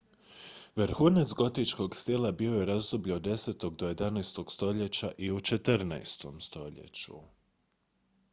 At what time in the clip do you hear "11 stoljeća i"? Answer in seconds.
3.93-5.31